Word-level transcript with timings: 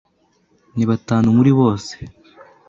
Ni 0.75 0.83
batanu 0.89 1.27
muri 1.37 1.51
bose. 1.59 1.93